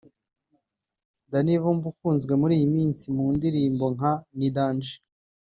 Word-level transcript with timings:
Danny 1.31 1.55
Vumbi 1.61 1.85
ukunzwe 1.91 2.33
muri 2.41 2.53
iyi 2.59 2.67
minsi 2.75 3.03
mu 3.15 3.25
ndirimbo 3.35 3.85
nka 3.95 4.11
Ni 4.37 4.47
Danger 4.55 4.95